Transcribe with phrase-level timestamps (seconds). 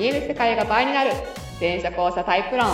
[0.00, 1.10] 見える世界が倍になる。
[1.58, 2.68] 全車交差タイプ論。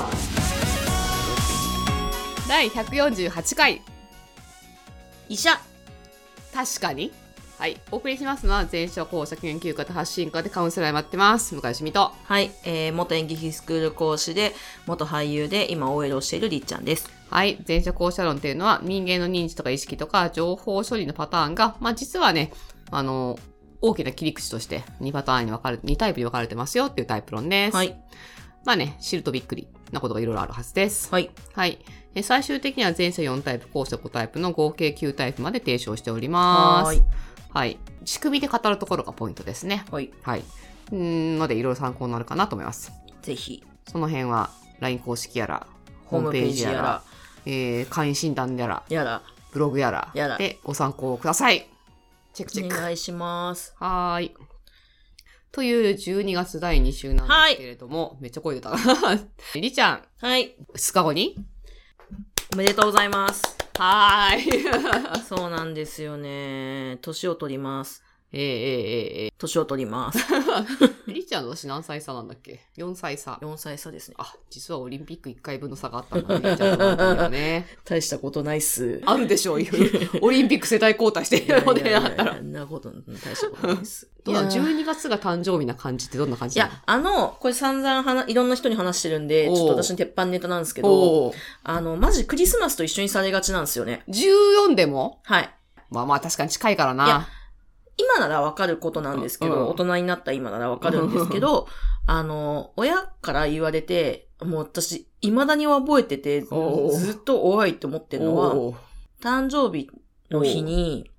[2.49, 3.83] 第148回。
[5.29, 5.51] 医者。
[6.55, 7.13] 確かに。
[7.59, 7.81] はい。
[7.91, 11.57] お送りしますのは全社交差研究家と発信家でカウンセラーやってます。
[11.57, 12.13] 向井しみと。
[12.23, 14.53] はい、えー、元演劇スクール講師で、
[14.87, 17.11] 元俳優で、今 OL をしているりっちゃんです。
[17.29, 17.59] はい。
[17.65, 22.53] 全社交差論っていうのは人間の認知とか意識とか情報処理のパターンがまあ実はね
[22.93, 23.37] あの
[23.81, 27.77] 大きな切り口として2パターンに分かれ2タイプに分かれてますよっていうタイプ論です。
[27.77, 28.01] はい。
[28.65, 31.09] まあね、知るとびっくりなことがいろいろあるはずです。
[31.13, 31.31] はい。
[31.55, 31.79] はい。
[32.15, 36.87] え最終的には前者4タイプ、後者5タイプの合計9タイプまで提唱しております。
[36.87, 37.03] はーい。
[37.51, 37.79] はい。
[38.05, 39.85] 仕組みで語るところがポイントですね。
[39.91, 40.11] はい。
[40.23, 40.45] はい。
[40.95, 42.93] んので、いろいろ参考になるかなと思います。
[43.23, 45.67] ぜひ、その辺は、LINE 公式やら、
[46.07, 47.03] ホームページやら、
[47.45, 51.69] えー、会員診断やら、やら、ブログやら、やらでご参考ください。
[52.37, 52.77] チェックチェック。
[52.77, 53.75] お願いします。
[53.79, 54.35] はーい。
[55.53, 58.77] という12月第2週なんですけれども、めっちゃ声出た。
[59.55, 60.55] りちゃん、はい。
[60.75, 61.35] スカゴに？
[62.53, 63.43] おめでとうございます。
[63.79, 65.25] はーい。
[65.27, 66.99] そうなんですよね。
[67.01, 68.05] 年を取ります。
[68.39, 70.19] えええええ年を取ります。
[71.09, 73.39] えりちゃんの私何歳差なんだっけ ?4 歳差。
[73.43, 74.15] 4歳差ですね。
[74.19, 76.51] あ、実はオリンピック1回分の差があったんだね。
[76.53, 77.67] りちゃんとなんだよね。
[77.85, 79.01] 大したことないっす。
[79.05, 79.61] あるでしょう。
[80.23, 82.37] オリンピック世代交代しているのであったら。
[82.37, 84.09] そんなこと、大したことないっす。
[84.25, 86.59] どうだいやー12月が誕生日な感じってどんな感いじ？
[86.59, 94.03] なのや、あの、これ散々はないろんな人に話してるんで、ちょっと私の鉄板ネタなんですけど、あの、マジクリスマスと一緒にされがちなんですよね。
[94.09, 95.21] 14でも？
[95.25, 95.51] はい。
[95.91, 97.29] まあまあ確かに近いからな。
[97.97, 101.67] 今ならわかることなんですけど、うん大人になった今ならわかるんですけど、
[102.07, 108.55] あの、親から言われて、もう私、未だに覚えてて、ずっと怖いって思ってるのは、
[109.21, 109.91] 誕生日
[110.31, 111.11] の日に、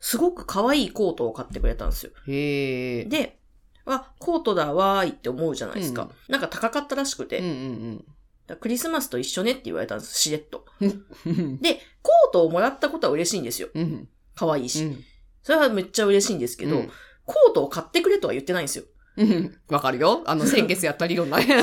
[0.00, 2.12] すごく可愛いコートを買ってくれたんですよ。
[2.26, 3.04] へえ。
[3.04, 3.38] で、
[3.86, 6.02] あ、コートだわーいって思うじゃないですか。
[6.02, 8.04] うんなんか高かったらしくて、うんうん
[8.46, 10.64] だからクリスマスと一緒ねって言われたんです、しれっと。
[10.80, 10.86] う
[11.30, 11.58] ん。
[11.60, 13.68] で、コートをもらったことは嬉しいんですよ。
[13.74, 14.08] うん。
[14.34, 14.84] 可愛いし。
[14.84, 15.04] うん。
[15.46, 16.90] それはめっちゃ嬉しいんですけど、うん
[17.24, 18.84] コートを買ってくれとは言ってないんですよ。
[19.16, 19.58] うん。
[19.68, 20.22] わかるよ。
[20.26, 21.56] あの、先月やった理論だね。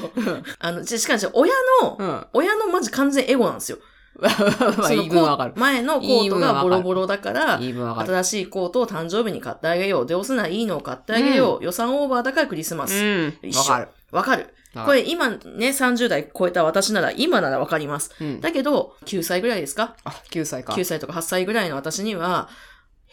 [0.58, 1.52] あの、ししかし、親
[1.82, 2.26] の、うん。
[2.32, 3.76] 親のマジ完全エゴなんですよ。
[4.18, 5.52] まあ、その。
[5.56, 7.58] 前のコートがボロボロだから。
[7.58, 10.06] 新しいコートを誕生日に買ってあげよう。
[10.06, 11.64] どうせならいいのを買ってあげよう。
[11.64, 12.94] 予算オーバーだからクリスマス。
[12.94, 13.38] うん。
[13.42, 13.88] 一緒わかる。
[14.12, 14.54] わかる。
[14.86, 18.12] これ今ね、30代超えた私なら、今ならわかります。
[18.20, 18.40] うん。
[18.40, 19.96] だけど、9歳ぐらいですか？
[20.04, 20.72] あ、9歳か。
[20.72, 22.48] ?9 歳とか8歳ぐらいの私には、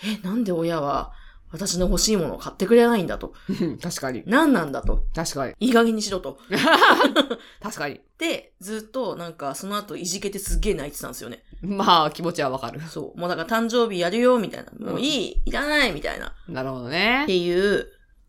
[0.03, 1.13] え、なんで親は
[1.51, 3.33] 私の欲しいものを買ってくれないんだと。
[3.49, 4.23] う ん確かに。
[4.25, 5.05] 何なんだと。
[5.15, 5.53] 確かに。
[5.59, 6.39] いい加減にしろと。
[7.61, 8.01] 確かに。
[8.17, 11.43] で、ずっとなんかその後いじけてすっげえ泣いてたんですよね。
[11.61, 12.81] まあ、気持ちはわかる。
[12.81, 13.19] そう。
[13.19, 14.91] もうだから誕生日やるよ、みたいな。
[14.91, 16.27] もういい、いらない、みたいな。
[16.27, 17.23] っなるほどね。
[17.27, 17.87] ていう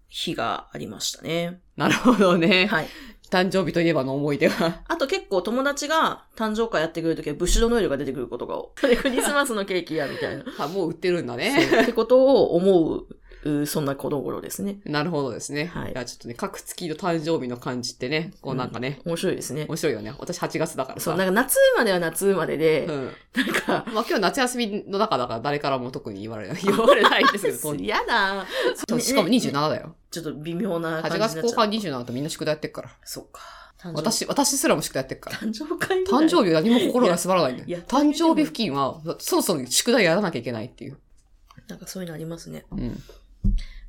[0.08, 1.60] 日がありましたね。
[1.76, 2.66] なるほどね。
[2.66, 2.88] はい。
[3.30, 4.82] 誕生日といえばの思い出は。
[4.88, 8.80] あと結構友達が誕生会やってくるときはブッシュドノエルが出てくることが多い。
[8.80, 10.44] そ れクリスマスのケーキや、みたいな。
[10.58, 11.82] あ、もう売ってるんだね。
[11.82, 13.06] ってことを思う、
[13.44, 14.78] うそんな子頃ですね。
[14.84, 15.66] なるほどですね。
[15.66, 19.66] はいいや、ちょっとね、各月の誕生日の感じってね、こうなんかね、面白いですね。
[19.68, 20.12] 面白いよね。
[20.18, 21.04] 私8月だからさ。
[21.04, 23.12] そう、なんか夏までは夏までで、うん。
[23.34, 28.46] なんか、まあ今日夏休みの中だから誰からも特に言われない、 言われないんですけど、とやだ。
[28.88, 29.94] そうしかも27だよ。
[30.10, 31.34] ちょっと微妙な感8じになっち。
[31.36, 32.90] 月後半27とみんな宿題やってっから。
[33.04, 33.40] そっか。
[33.80, 35.36] 誕生私、私すらも宿題やってっから。
[35.36, 37.84] 誕生会ぐらい誕生日は何も心が休まらないんだいやよ。
[37.86, 40.98] 誕生日付近は、そろそろ宿題やらなきゃいけないっていう。
[41.68, 42.64] なんかそういうのありますね。
[42.72, 43.02] うん。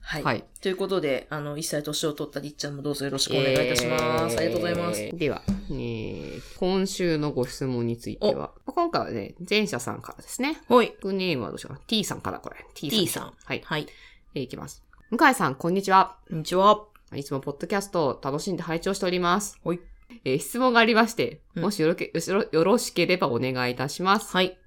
[0.02, 0.24] はい。
[0.24, 0.44] はい。
[0.62, 4.38] ということで、あの、一歳年を取ったりっちゃんもどうぞよろしくお願いいたします。
[4.38, 5.02] ありがとうございます。
[5.02, 10.60] えーでは、えー今週のご質問については、今回はね、前者さんからですね。
[10.68, 10.88] ほい。
[10.88, 11.86] ニックネームはどうしようかな。
[11.86, 12.56] T さんからこれ。
[12.74, 13.34] T T さん。
[13.46, 13.62] はい。
[13.64, 13.88] はい。
[14.34, 14.84] えーいきます。
[15.12, 16.18] 向井さん、こんにちは。
[16.30, 16.86] こんにちは。
[17.16, 19.60] いつもポッドキャストを楽しんで拝聴しております。
[19.64, 19.80] ほい。
[20.26, 24.32] えー質問がありまして、うんもしよろけよろよろしければお願いいたします。
[24.34, 24.58] はい。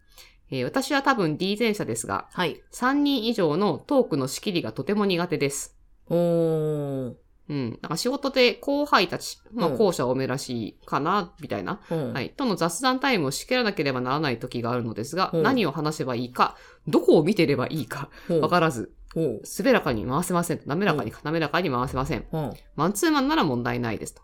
[0.52, 2.62] えー私は多分 D 前者ですが、はい。
[2.72, 5.77] 3人以上のトークの仕切りがとても苦手です。
[6.09, 7.15] おー。
[7.48, 7.78] うん。
[7.80, 11.80] なんか仕事で後輩たち、まあうん後者多めらしいかな、みたいな。
[11.91, 12.12] うん。
[12.12, 12.30] はい。
[12.30, 16.56] との雑談タイムを仕切らなければならない時があるのですが、うん何を話せばいいか、
[16.86, 18.10] どこを見てればいいか、
[18.42, 18.92] わからず。
[19.14, 20.64] 滑らかに回せませんと。
[20.66, 22.24] 滑らかに、滑らかに回せません。
[22.76, 24.22] マンツーマンなら問題ないですと。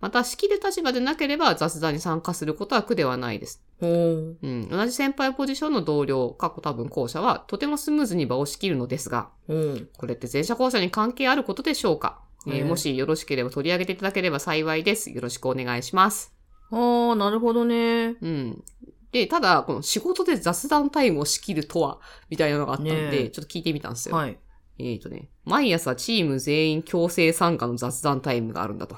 [0.00, 3.62] また、仕切る立場でなければ雑談に参加することは苦ではないです。
[3.80, 4.38] ほう。
[4.42, 4.68] うん。
[4.68, 9.28] 同じ先輩ポジションの同僚、過去多分後者は、とてもスムーズに場を仕切るのですが。
[9.96, 15.10] これって前者後者に関係あることでしょうか、えーねもしよろしければ取り上げていただければ幸いです。
[15.10, 16.32] よろしくお願いします。
[16.70, 18.16] あー、なるほどね。
[18.20, 18.64] うん。
[19.12, 22.00] で、ただ、この仕事で雑談タイムを仕切るとは、
[22.30, 24.16] みたいなのがあったんで、ねえちょっと聞いてみたんですよ。
[24.16, 24.38] はい。
[24.78, 28.96] えーとね、毎朝チーム全員強制参加の雑談タイムがあるんだと。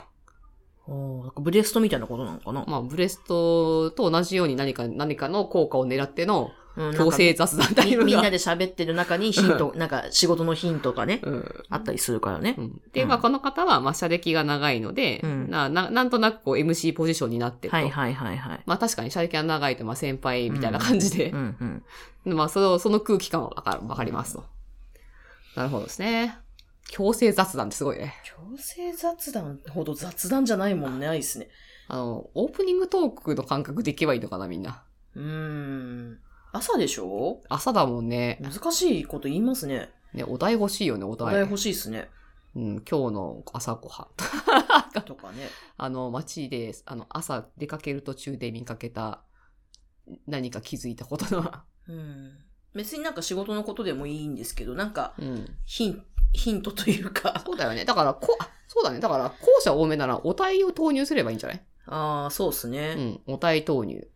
[0.87, 6.51] おーなんかブレストみたいなことなのかな、まあ、ブレストと同じように何か、何かの効果を狙っての
[6.97, 8.05] 強制雑談タイムが。
[8.05, 11.65] みみんなで喋ってる中にヒント、なんか仕事のヒントがね、うん。
[11.71, 12.63] あったりするからねう。
[12.63, 17.77] んで、うんまあ、この方は、まあ、社歴が長いので、うんな、な、なんとなくこう MC ポジションになってると。
[17.77, 18.63] はいはいはいはい。
[18.67, 21.83] まあ、確かに社歴が長いと、まあ、先輩みたいな感じでう、ん
[22.25, 22.35] うん。
[22.37, 24.45] まあ、その、その空気感はわかる、わかりますと。
[25.57, 26.39] なるほどですね。
[26.91, 28.15] 強制雑談ってすごいね。
[28.25, 31.49] 強制雑談ほど雑談じゃないもんね、ないですね。
[31.89, 34.85] あの、オープニングトークの感覚でいけばいいのかな、みんな。
[35.15, 36.19] うーん。
[36.57, 37.41] 朝でしょ？
[37.49, 38.39] 朝だもんね。
[38.41, 39.91] 難しいこと言いますね。
[40.13, 41.29] ね、お題欲しいよね、お題。
[41.29, 42.09] お題欲しいですね。
[42.55, 44.09] うん、今日の朝ごはん。
[45.03, 45.49] とかね。
[45.77, 49.25] あの、街で、あの、朝出かける途中で見かけた、
[50.29, 51.53] 何か気づいたことの、
[51.89, 52.39] うん。
[52.73, 55.57] 別になんか仕事のことでもいいんですけど、なんかうん。
[55.65, 57.43] ヒンヒントというか。
[57.45, 57.85] そうだよね。
[57.85, 59.01] だから、こ、あそうだね。
[59.01, 61.65] だから、校舎多めなら、お題を投入すればいいんじゃない？
[61.87, 62.95] ああ、そうですうね。
[62.95, 64.09] ん、お題投入。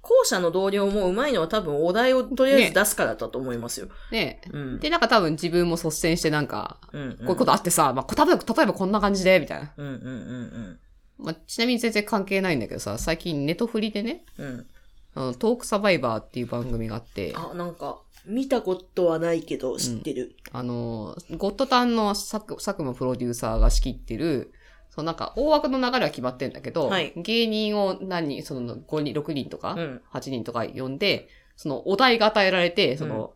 [0.00, 3.88] 後者の同僚もうまいのは多分お題をとりあえず出すからだと思いますよ。
[4.10, 4.80] ねうん。
[4.80, 7.16] で、なんか多分自分も率先してなんか、うん、うん。
[7.16, 9.72] こういうことあってさ、まあ、こ例えば、例えばこんな感じで、みたいな。
[9.76, 10.78] うんうんうん
[11.18, 14.46] まあ、ちなみに全然関係ないんだけどさ、最近ネトフリでね、うん。
[14.46, 14.66] うん。
[15.14, 20.36] あのトークサバイバーっていう番組があって、あ、なんか、見たことはないけど知ってる。
[20.52, 24.52] あの、ゴッドタンの佐久間プロデューサーが仕切ってる、
[24.98, 33.32] そのなんか大枠の流れは決まってんだけど、はい芸人を何人、その5人、6人とか、うん8人とか呼んで、そのお題が与えられて、その、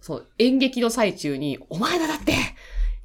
[0.00, 2.36] その演劇の最中に、お前らだって、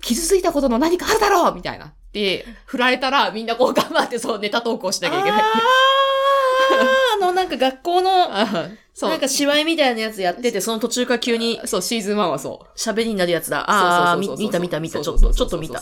[0.03, 1.87] 傷ついたことの何かあるだろうみたいな。
[1.87, 5.41] って、振られたらみんなこう頑張ってそうネタ投稿しなきゃいけない。
[5.41, 9.09] あ の、なんか学校の、あそう。
[9.09, 12.77] なんか芝居みたいなやつやってて、その途中から急にそう、シーズン1はそう。
[12.77, 13.61] 喋りになるやつだ。
[13.67, 15.01] ああ、見た見た見た。
[15.01, 15.81] ちょっと見た。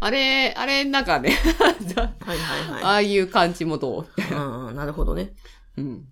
[0.00, 4.20] あれ、あれ、なんかね、はいはいはああいう感じもどう？
[4.20, 4.32] い。
[4.32, 5.34] うんうん、なるほどね。
[5.76, 6.04] うん。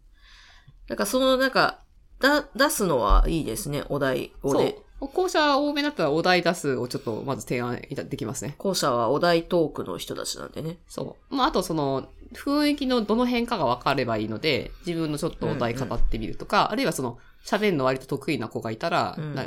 [0.89, 1.81] なんかその、なんか、
[2.21, 4.77] だ、出すのはいいですね、お題をそうね。。
[4.99, 8.55] 校舎多めだったらお題出すをちょっとまず提案いたできますね。
[8.57, 10.79] 後者はお題トークの人たちなんでね。
[10.89, 11.35] そう。
[11.35, 19.45] まあ、あとその、雰囲気のどの辺かが分かればいいので、自分のちょっとお題語ってみるとか、あるいはその、喋るの割と得意な子がいたら、うんな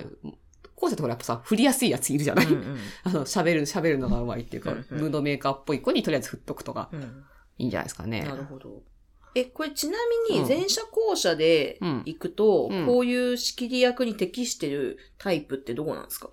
[0.80, 7.24] 校舎ってほらやっぱさ、振りやすいやついるじゃない、うんうん あの、喋る、喋るのが上手いっていうか、うんうんムードメーカーっぽい子にとりあえず振っとくとか、うん。
[7.58, 8.22] いいんじゃないですかね。
[8.24, 8.82] なるほど。
[9.36, 9.98] え、これちな
[10.30, 16.30] みにうん前者後者でうん行くと、うんこういう仕切り役に適してるタイプってどこなんですか？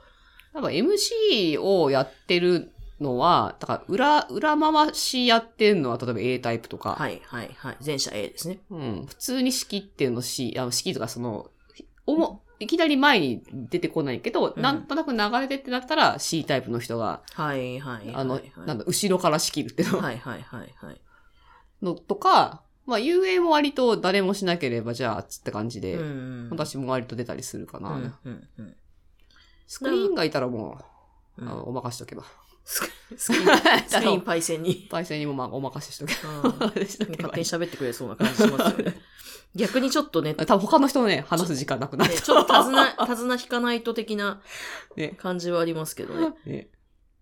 [0.54, 7.76] 多分 MC をやってるのは、だから裏、裏回しやってるのは、例えば A タイプとか、はいはいはい。
[7.84, 8.60] 前者 A ですね。
[8.70, 11.50] うん、普通に仕切ってるの C、あの仕切りとかその、
[12.06, 18.14] おも、いきなり前に出てこないけど、うんなんとなく流れてってなったら C タイプの人が、はいはいはいはい。
[18.14, 21.00] あの、なんだ、後ろから仕切るっていうの,、はいはいはいはい。
[21.82, 26.48] のとか、まあ、遊泳も割と誰もしなければじゃあ、つって感じで、うん。
[26.50, 27.90] 私も割と出たりするかな。
[27.90, 28.76] うんうんうん。
[29.66, 30.78] スクリーンがいたらも
[31.38, 32.24] う、うんあのお任しとけば。
[32.66, 32.86] スク
[33.32, 34.88] リーン、 パイセンに。
[34.90, 39.00] パイセンにもまあお任せしとけ勝手に喋ってくれそうな感じしますよね。
[39.54, 42.14] 逆にちょっとね、ね多分他の人のね、話す時間なくなる。
[42.14, 44.42] ちょっと手綱、 手綱引かないと的な
[44.96, 45.14] ね。
[45.16, 46.34] 感じはありますけどね。
[46.44, 46.68] ね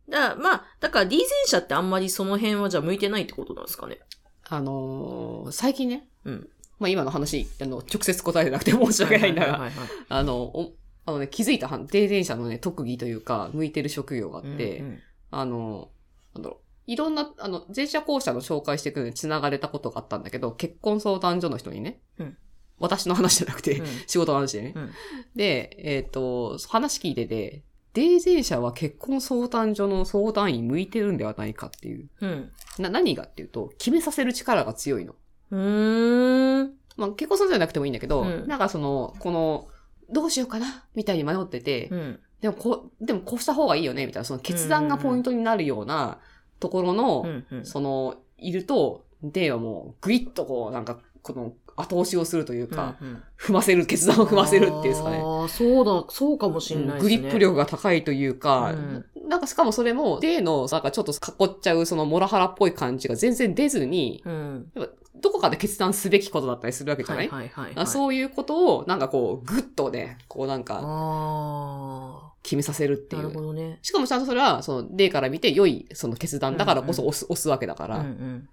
[0.08, 4.00] だから、まあ、だから D 前者ってあんまりその辺はじゃあ向いてないってことなんですかね。
[4.48, 6.48] あのー最近ね、うん。
[6.78, 9.70] まあ今の話、あの、直接答えてなくて申し訳ないんだが、
[10.08, 10.72] あの、お
[11.06, 15.02] あのね、気づいたはん、停電者のね、特技というか、向いてる職業があっはいて、うんうん
[15.38, 15.90] あの、
[16.34, 22.36] なんだろう、いろんな、あの、前者後者の紹介していくのに繋がれたことがあったんだけど、結婚相談所の人にね、うん
[22.80, 24.72] 私の話じゃなくて、うん仕事の話でね。
[24.74, 24.90] うん
[25.36, 27.62] で、えっ、と、話聞いてて、
[27.94, 32.08] デ前者は結婚相談所の相談員向いてるんではないかっていう。
[32.20, 32.52] うん。
[32.80, 35.14] な、何がっていうと、決めさせる力が強いの。
[35.52, 36.72] うーん。
[36.96, 39.68] まあ、結婚相談じゃなくてもいいんだけど、うんなんかその、この、
[40.10, 42.20] どうしようかなみたいに迷ってて、うん。
[42.44, 46.18] でもこう、でもこうした方がいいよねみたいな、その決断がポイントになるような
[46.60, 47.64] ところの、うんうん。
[47.64, 55.22] その、いると、デイはもう、ぐいっとこう、なんか、この、後押しをするというか、うんうん踏ませる、決断を踏ませるっていうんですかね。
[55.24, 57.02] ああ、そうだ、そうかもしれないですね。
[57.02, 64.72] グリップ力が高いというか、うんなんかしかもそれも、デイの、なんかちょっと囲っちゃう、そのモラハラっぽい感じが全然出ずに、うん。
[65.14, 67.84] どこかで決断すべきことだったりするわけじゃない、はいはいはい、はい。
[67.84, 73.28] あそういうことを、なんかこう、ぐっとね、こうなんか、あ決めさせるってあ、いう。
[73.28, 73.78] なるほどね。
[73.82, 77.98] しかもちゃんとそれは、その、例から見て良い、その決断だからこそ押す、押すわけだから。
[77.98, 78.48] うんうん。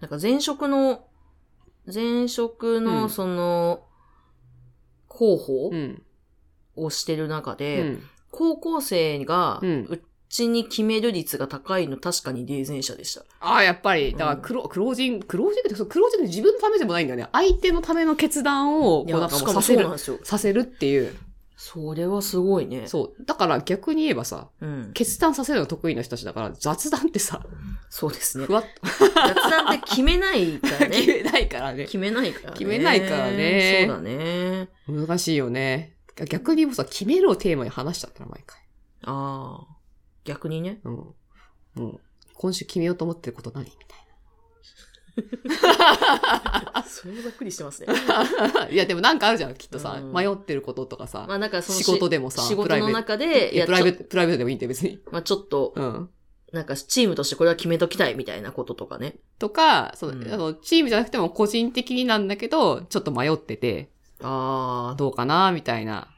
[0.00, 1.04] なんか前職の、
[1.92, 3.82] 前職うのんその、
[5.08, 6.02] 候補うん。
[6.76, 8.02] をしてる中うで、ん。
[8.36, 13.22] 高校生が、ううんちに決める率が高いの確かに霊前者でした。
[13.40, 17.28] ああ、やっぱり、だから、クロ、クロージング、クロージングって、クロージングって自分のためでもないんだよね。
[17.32, 19.86] 相手のための決断を、こうなんかさせる。
[20.24, 21.14] させるっていう。
[21.56, 22.86] それはすごいね。
[22.86, 23.24] そう。
[23.24, 24.90] だから逆に言えばさ、うん。
[24.92, 27.42] 決断させるのが得意な人たちだから、雑談ってさ、
[27.88, 28.52] そうですねふ。
[28.52, 31.22] わっ雑談って決めないからと決ね。
[31.24, 31.84] めないからね。
[31.84, 32.52] 決めないからね。
[32.52, 34.68] 決めないからねそうだね。
[34.86, 35.95] 難しいよね。
[36.24, 38.60] 逆にもうさ、決めるをテーマに話しちゃったら毎回。
[39.02, 39.76] ああ。
[40.24, 40.80] 逆にね。
[40.84, 40.92] うん。
[40.94, 41.14] も
[41.76, 42.00] う、
[42.34, 43.96] 今週決めようと思ってること何みた
[46.86, 47.88] それもざっくりしてますね。
[47.88, 48.08] い
[48.54, 48.68] な。
[48.68, 49.98] いや、でもなんかあるじゃん、きっとさ。
[50.00, 51.24] うん迷ってることとかさ。
[51.28, 55.00] まあなんかその仕事でもさ、仕事の中で、プライベートいやプライベート、プライベートでもいいんだよ、別に。
[55.10, 56.10] まあちょっと、うん。
[56.52, 59.16] なんかチームとしてこれは決めときたいみたいなこととかね。
[59.38, 63.90] とか、その、うんあの、チームじゃなくても個人的になんだけど、ちょっと迷ってて、
[64.22, 66.08] ああ、どうかな、みたいな。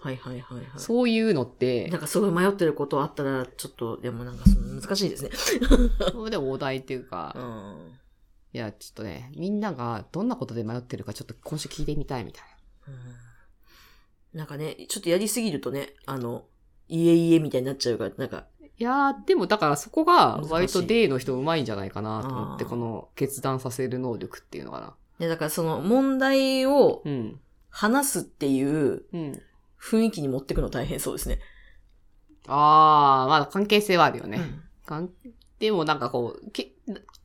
[0.00, 0.66] はいはいはいはい。
[0.76, 5.30] そういうのってなん、かすごい迷ってることあったら、ちょっと、でもなんかその難しいですね。
[6.12, 7.98] そ れでもお題っていうかう、ん。
[8.52, 12.44] いや、ちょっとね、みんながどんなことで迷ってるかちょっと今週聞いてみたいみたい
[12.88, 12.94] うん
[14.38, 16.46] なんかね、ちょっとやりすぎるとね、あの、
[16.88, 18.66] いえいえみたいになっちゃうから、なんか、な。
[18.66, 24.94] いやー、でもだからそこが割とデーの人うまいんじゃないかなと思って、この決断させる能力っていうのかな。
[25.22, 27.40] ね、だからその問題をうん。
[27.70, 29.42] 話すっていううん。
[29.80, 31.40] 雰囲気に持ってくの大変そうですね。
[32.46, 34.36] あー、まだ関係性はあるよね。
[34.36, 35.10] うんかん
[35.58, 36.72] でもなんかこう、け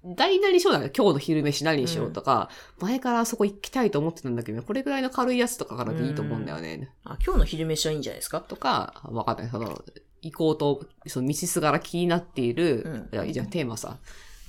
[0.06, 0.92] 大なりそうだね。
[0.96, 2.50] 今日の昼飯何にしようとか、
[2.80, 6.92] 前からあそこ行きたいと思ってたんだけど、これぐらいの軽いやつとかからでいいと思うんだよね。
[7.04, 8.42] あ、今日の昼飯はいいんじゃないですか？
[8.42, 9.50] とか、わかんない。
[9.50, 9.84] その、
[10.22, 13.98] 行こうと、その道すがら気になっている、うんいや、いいじゃん、テーマさ。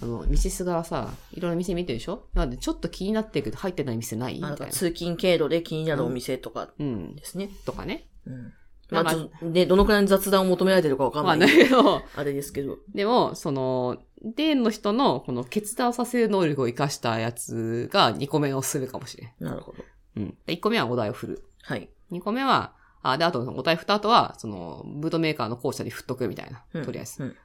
[0.00, 2.26] あの、道すがらさ、いろいろ店見てるでしょ？
[2.34, 4.38] なんで、ちょっと気になってるけど入ってない店ない？
[4.38, 4.58] みあたいな。
[4.60, 7.16] なんか通勤経路で気になるお店とかうん。
[7.16, 7.50] ですね。
[7.64, 8.08] とかね。
[8.26, 8.52] うん。
[8.90, 11.48] まあ、なんかちょっとね、どのくらいの雑談を求められてるかわかんまあ、ない。
[11.48, 12.78] だけど、あれですけど。
[12.94, 19.44] でも、その、デーンの人の、この決断させる能力を活かしたやつが2個目のおすすめかもしれん。
[19.44, 19.84] なるほど。
[20.16, 20.38] うん。
[20.46, 21.42] 1個目はお題を振る。
[21.62, 21.90] はい。
[22.12, 26.64] 2個目は、あ、で、あと、お題振った後は、その、ブードメーカーの校舎に振っとくみたいな。
[26.72, 27.22] うんとりあえず。
[27.22, 27.36] うん。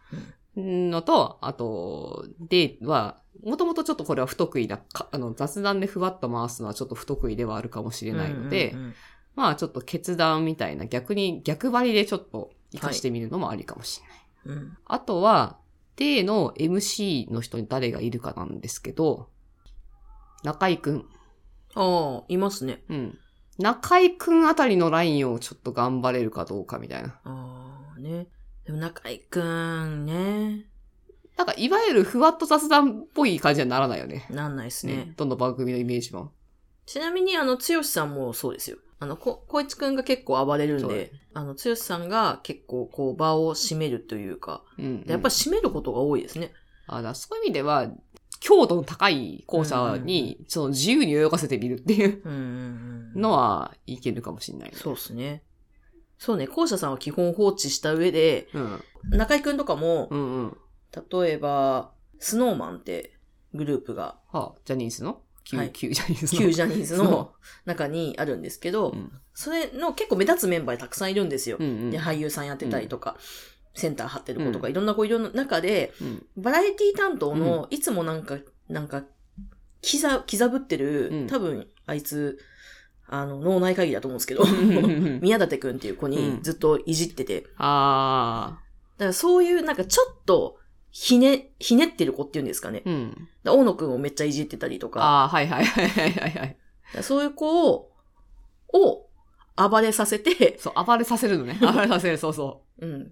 [0.56, 8.94] のと、あと、では、もともとちょっとこれは不得意な、かあの、雑談でふわっと回すのはちょっと不得意ではあるかもしれないので、うんうんうん
[9.36, 14.02] まあちょっと決断みたいな、逆に、逆張りでちょっと活かしてみるのもありかもし
[14.46, 14.58] れない。
[14.58, 14.78] うん。
[14.86, 15.58] あとは、
[15.96, 19.30] デーの MC の人に誰がいるかなんですけど、
[20.44, 21.06] 中井くん。
[21.76, 22.84] ああ、いますね。
[22.90, 23.20] うん。
[23.58, 27.20] 中井くんあたりのラインをちょっと頑張れるかどうかみたいな。
[27.24, 28.28] ああ、ね。
[28.66, 30.66] でも中井くんね。
[31.38, 34.28] なんか、いわゆるふわっと雑談っぽい感じにはならないよね。
[34.30, 34.98] なんないですね。
[34.98, 35.14] ね。
[35.18, 36.32] どの番組のイメージも。
[36.86, 38.78] ちなみに、あの、つよしさんもそうですよ。
[39.00, 45.06] あの、こ、こいちくんが結構暴れるんで、あの、つよしさんが結構、こう、場を占めるというか、うん、うん。
[45.08, 46.52] やっぱり占めることが多いですね。
[46.86, 47.90] あだそういう意味では、
[48.40, 53.22] 強度の高い校舎に、その自由に泳がせてみるっていううんうんうん。
[53.22, 54.76] のはいけるかもしれない、ね。
[54.78, 55.44] そうですね。
[56.24, 58.84] そうね、校舎さんは基本放置した上で、うん。
[59.10, 60.58] 中井くんとかも、うんうん。
[61.22, 63.18] 例えば、スノーマンって
[63.54, 65.22] グループが、はあ、ジャニーズの？
[65.44, 66.40] 旧、はい旧ジャニーズの？
[66.40, 67.34] 旧ジャニーズその
[67.66, 69.12] 中にあるんですけど、うん。
[69.34, 71.58] それの結構目立つメンバーたくさんいるんですよ。
[71.60, 71.92] うんうん。
[71.92, 73.18] で、俳優さんやってたりとか、
[73.74, 76.26] センター張ってる子とか、うんいろんな子いる中で、うん。
[76.38, 78.38] バラエティ担当の、いつもなんか、
[78.70, 79.04] なんか、
[79.82, 82.40] きざ、きざぶってる、うん多分、あいつ、
[83.08, 84.44] あの、脳内会議だと思うんですけど、
[85.22, 88.60] 宮舘くんっていう子にずっといじってて、だあ
[88.98, 90.58] からそういうなんかちょっと、
[90.92, 92.84] ひね、ひねってる子っていうんですかね。
[92.86, 92.90] あ。
[92.90, 93.28] うん。
[93.46, 96.58] 大野くんをめっちゃいじってたりとか、ああ、はいはいはいはいはい
[97.02, 97.92] そういう子を、
[98.74, 99.08] を
[99.56, 101.58] 暴れさせて、そう、暴れさせるのね。
[101.62, 103.12] 暴れさせる、そうそうん。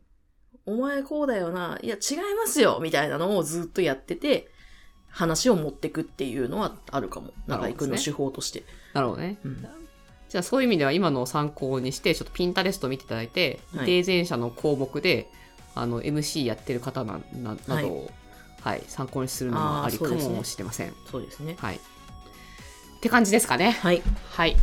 [0.66, 1.80] お前こうだよな。
[1.82, 4.52] いや、違いますよみたいなのをずっとやってて、
[5.10, 7.34] 話を持ってくっていうのはあるかも。
[7.48, 8.62] 中井くんの手法として。
[8.62, 8.64] う。
[8.94, 9.40] なるほどね。
[9.44, 9.68] うん
[10.32, 15.30] じゃあそういう意味では今のを参考にして、ちょっとピンタレストを見ていただいて、はい定前者の項目で、
[15.76, 18.12] あの、MC やってる方なななどを、
[18.62, 20.94] はい、参考にするのもありかもしれません。
[21.12, 21.58] そうですね。
[21.60, 21.76] はい。
[21.76, 21.80] っ
[23.02, 23.72] て感じですかね。
[23.72, 24.02] はい。
[24.30, 24.56] はい。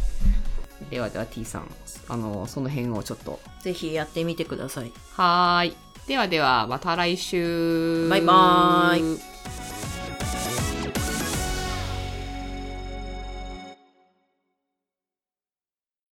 [0.89, 1.71] ではでは T さん、
[2.09, 3.39] あの、その辺をちょっと。
[3.61, 4.93] ぜひやってみてください。
[5.13, 5.77] はーい。
[6.07, 8.09] ではでは、また来週。
[8.09, 9.21] バイバーイ。